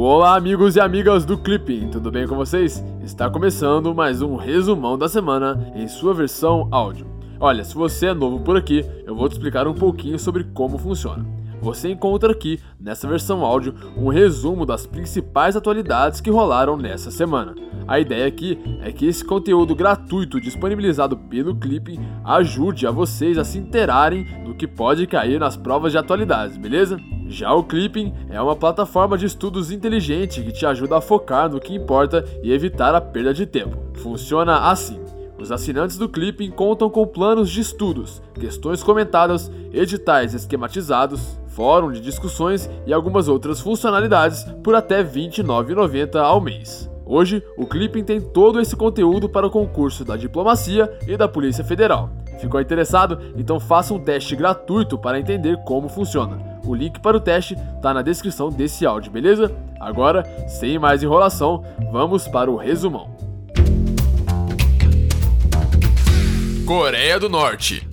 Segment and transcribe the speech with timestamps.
[0.00, 2.84] Olá, amigos e amigas do Clipping, tudo bem com vocês?
[3.02, 7.04] Está começando mais um resumão da semana em sua versão áudio.
[7.40, 10.78] Olha, se você é novo por aqui, eu vou te explicar um pouquinho sobre como
[10.78, 11.26] funciona.
[11.60, 17.56] Você encontra aqui, nessa versão áudio, um resumo das principais atualidades que rolaram nessa semana.
[17.88, 23.42] A ideia aqui é que esse conteúdo gratuito disponibilizado pelo Clipping ajude a vocês a
[23.42, 27.00] se interarem do que pode cair nas provas de atualidades, beleza?
[27.28, 31.60] Já o Clipping é uma plataforma de estudos inteligente que te ajuda a focar no
[31.60, 33.76] que importa e evitar a perda de tempo.
[33.98, 34.98] Funciona assim.
[35.38, 42.00] Os assinantes do Clipping contam com planos de estudos, questões comentadas, editais esquematizados, fórum de
[42.00, 46.90] discussões e algumas outras funcionalidades por até R$ 29,90 ao mês.
[47.04, 51.62] Hoje, o Clipping tem todo esse conteúdo para o concurso da Diplomacia e da Polícia
[51.62, 52.10] Federal.
[52.38, 53.18] Ficou interessado?
[53.36, 56.57] Então faça um teste gratuito para entender como funciona.
[56.68, 59.56] O link para o teste está na descrição desse áudio, beleza?
[59.80, 63.16] Agora, sem mais enrolação, vamos para o resumão.
[66.66, 67.88] Coreia do Norte.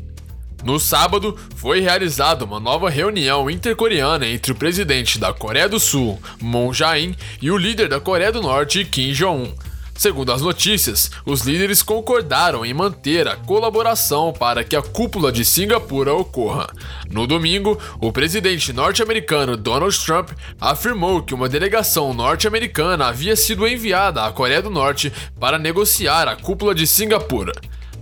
[0.61, 6.19] No sábado, foi realizada uma nova reunião intercoreana entre o presidente da Coreia do Sul,
[6.41, 9.53] Moon Jae-in, e o líder da Coreia do Norte, Kim Jong-un.
[9.97, 15.45] Segundo as notícias, os líderes concordaram em manter a colaboração para que a cúpula de
[15.45, 16.67] Singapura ocorra.
[17.09, 24.25] No domingo, o presidente norte-americano Donald Trump afirmou que uma delegação norte-americana havia sido enviada
[24.25, 27.53] à Coreia do Norte para negociar a cúpula de Singapura.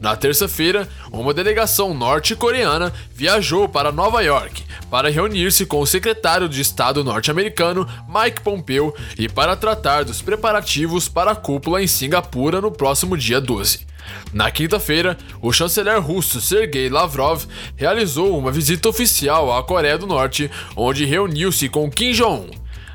[0.03, 6.59] Na terça-feira, uma delegação norte-coreana viajou para Nova York para reunir-se com o secretário de
[6.59, 12.69] Estado norte-americano Mike Pompeo e para tratar dos preparativos para a cúpula em Singapura no
[12.69, 13.87] próximo dia 12.
[14.33, 17.45] Na quinta-feira, o chanceler russo Sergei Lavrov
[17.77, 22.49] realizou uma visita oficial à Coreia do Norte, onde reuniu-se com Kim Jong-un,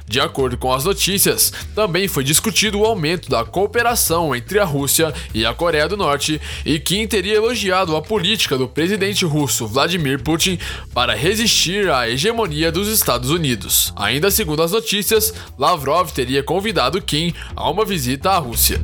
[0.08, 5.12] de acordo com as notícias, também foi discutido o aumento da cooperação entre a Rússia
[5.34, 10.22] e a Coreia do Norte, e Kim teria elogiado a política do presidente russo Vladimir
[10.22, 10.58] Putin
[10.94, 13.92] para resistir à hegemonia dos Estados Unidos.
[13.96, 18.80] Ainda segundo as notícias, Lavrov teria convidado Kim a uma visita à Rússia.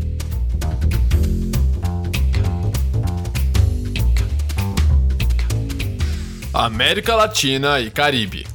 [6.53, 8.54] América Latina e Caribe.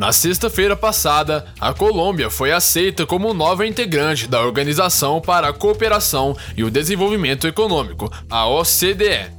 [0.00, 6.34] Na sexta-feira passada, a Colômbia foi aceita como nova integrante da Organização para a Cooperação
[6.56, 9.30] e o Desenvolvimento Econômico, a OCDE.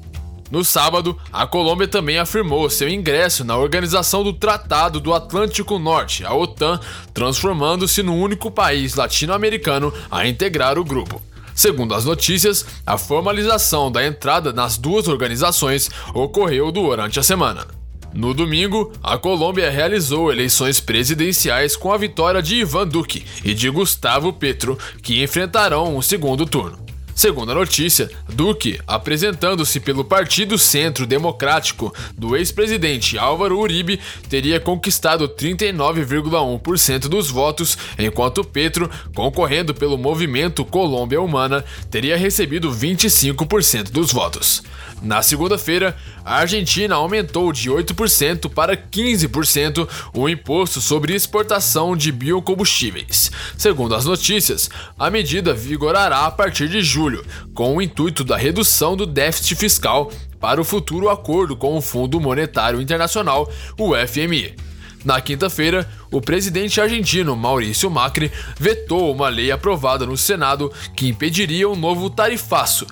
[0.52, 6.24] No sábado, a Colômbia também afirmou seu ingresso na Organização do Tratado do Atlântico Norte,
[6.24, 6.80] a OTAN,
[7.12, 11.20] transformando-se no único país latino-americano a integrar o grupo.
[11.56, 17.81] Segundo as notícias, a formalização da entrada nas duas organizações ocorreu durante a semana.
[18.14, 23.70] No domingo, a Colômbia realizou eleições presidenciais com a vitória de Ivan Duque e de
[23.70, 26.92] Gustavo Petro, que enfrentarão um segundo turno.
[27.16, 34.00] Segundo a notícia, Duque, apresentando-se pelo Partido Centro Democrático do ex-presidente Álvaro Uribe,
[34.30, 43.92] teria conquistado 39,1% dos votos, enquanto Petro, concorrendo pelo movimento Colômbia Humana, teria recebido 25%
[43.92, 44.64] dos votos.
[45.02, 53.32] Na segunda-feira, a Argentina aumentou de 8% para 15% o imposto sobre exportação de biocombustíveis.
[53.58, 54.70] Segundo as notícias,
[55.00, 60.12] a medida vigorará a partir de julho, com o intuito da redução do déficit fiscal
[60.40, 64.56] para o futuro acordo com o Fundo Monetário Internacional, o FMI.
[65.04, 71.68] Na quinta-feira, o presidente argentino Maurício Macri vetou uma lei aprovada no Senado que impediria
[71.68, 72.86] um novo tarifaço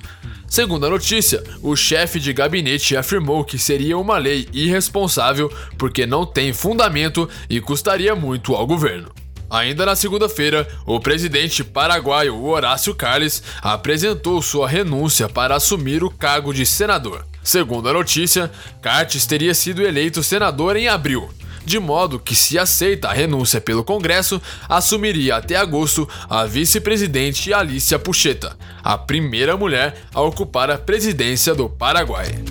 [0.49, 6.25] Segundo a notícia, o chefe de gabinete afirmou que seria uma lei irresponsável porque não
[6.25, 9.11] tem fundamento e custaria muito ao governo.
[9.49, 16.53] Ainda na segunda-feira, o presidente paraguaio Horácio Carles apresentou sua renúncia para assumir o cargo
[16.53, 17.25] de senador.
[17.43, 21.29] Segundo a notícia, Cartes teria sido eleito senador em abril,
[21.69, 27.99] de modo que, se aceita a renúncia pelo Congresso, assumiria até agosto a vice-presidente Alicia
[27.99, 32.43] Pucheta, a primeira mulher a ocupar a presidência do Paraguai.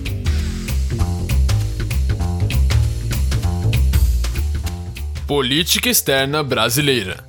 [5.27, 7.27] Política externa brasileira.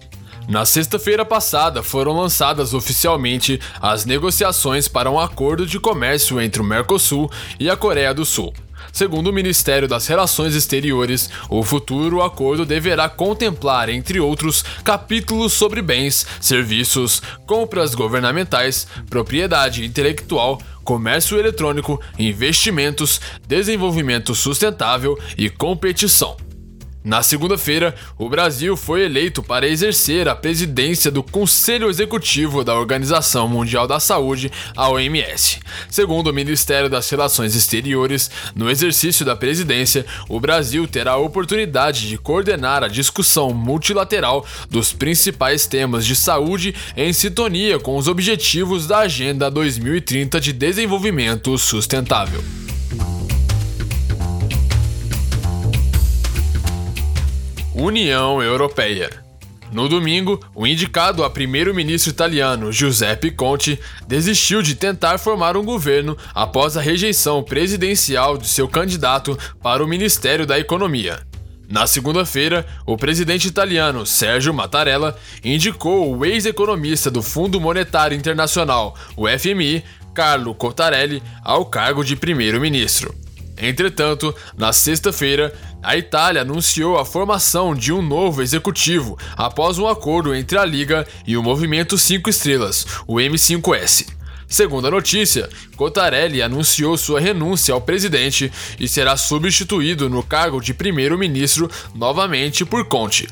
[0.48, 6.66] Na sexta-feira passada foram lançadas oficialmente as negociações para um acordo de comércio entre o
[6.66, 8.54] Mercosul e a Coreia do Sul.
[8.92, 15.82] Segundo o Ministério das Relações Exteriores, o futuro acordo deverá contemplar, entre outros, capítulos sobre
[15.82, 26.49] bens, serviços, compras governamentais, propriedade intelectual, comércio eletrônico, investimentos, desenvolvimento sustentável e competição.
[27.02, 33.48] Na segunda-feira, o Brasil foi eleito para exercer a presidência do Conselho Executivo da Organização
[33.48, 35.60] Mundial da Saúde, a OMS.
[35.90, 42.10] Segundo o Ministério das Relações Exteriores, no exercício da presidência, o Brasil terá a oportunidade
[42.10, 48.86] de coordenar a discussão multilateral dos principais temas de saúde em sintonia com os objetivos
[48.86, 52.59] da Agenda 2030 de Desenvolvimento Sustentável.
[57.80, 59.10] União Europeia.
[59.72, 66.18] No domingo, o indicado a primeiro-ministro italiano Giuseppe Conte desistiu de tentar formar um governo
[66.36, 71.22] após a rejeição presidencial de seu candidato para o Ministério da Economia.
[71.70, 79.26] Na segunda-feira, o presidente italiano Sergio Mattarella indicou o ex-economista do Fundo Monetário Internacional, o
[79.26, 83.16] FMI, Carlo Cottarelli, ao cargo de primeiro-ministro.
[83.60, 85.54] Entretanto, na sexta-feira,
[85.84, 91.06] a Itália anunciou a formação de um novo executivo após um acordo entre a Liga
[91.28, 94.08] e o Movimento 5 Estrelas, o M5S.
[94.48, 100.74] Segundo a notícia, Cottarelli anunciou sua renúncia ao presidente e será substituído no cargo de
[100.74, 103.28] primeiro-ministro novamente por Conte.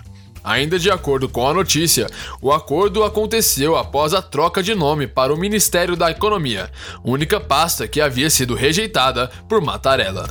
[0.48, 2.08] Ainda de acordo com a notícia,
[2.42, 6.72] o acordo aconteceu após a troca de nome para o Ministério da Economia,
[7.04, 10.26] única pasta que havia sido rejeitada por Mattarella.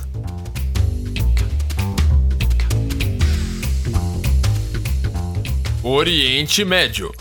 [5.83, 7.13] Oriente Médio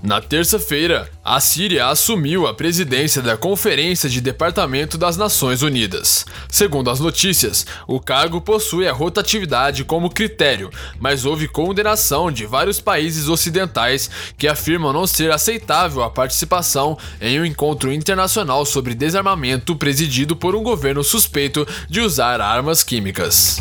[0.00, 6.24] na terça-feira, a Síria assumiu a presidência da Conferência de Departamento das Nações Unidas.
[6.48, 12.80] Segundo as notícias, o cargo possui a rotatividade como critério, mas houve condenação de vários
[12.80, 14.08] países ocidentais
[14.38, 20.54] que afirmam não ser aceitável a participação em um encontro internacional sobre desarmamento presidido por
[20.54, 23.60] um governo suspeito de usar armas químicas.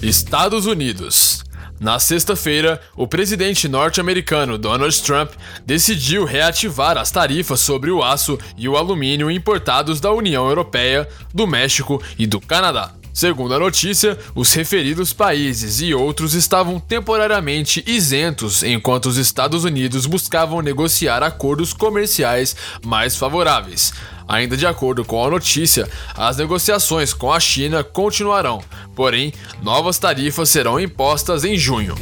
[0.00, 1.42] Estados Unidos
[1.82, 5.32] na sexta-feira, o presidente norte-americano Donald Trump
[5.66, 11.44] decidiu reativar as tarifas sobre o aço e o alumínio importados da União Europeia, do
[11.44, 13.01] México e do Canadá.
[13.12, 20.06] Segundo a notícia, os referidos países e outros estavam temporariamente isentos enquanto os Estados Unidos
[20.06, 23.92] buscavam negociar acordos comerciais mais favoráveis.
[24.26, 25.86] Ainda de acordo com a notícia,
[26.16, 28.64] as negociações com a China continuarão,
[28.96, 29.32] porém,
[29.62, 31.94] novas tarifas serão impostas em junho.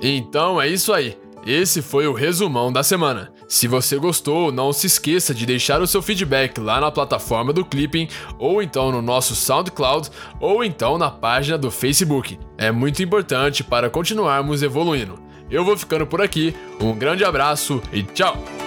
[0.00, 1.16] Então é isso aí.
[1.44, 3.32] Esse foi o resumão da semana.
[3.48, 7.64] Se você gostou, não se esqueça de deixar o seu feedback lá na plataforma do
[7.64, 8.08] Clipping,
[8.38, 10.08] ou então no nosso SoundCloud,
[10.40, 12.38] ou então na página do Facebook.
[12.56, 15.20] É muito importante para continuarmos evoluindo.
[15.50, 18.61] Eu vou ficando por aqui, um grande abraço e tchau!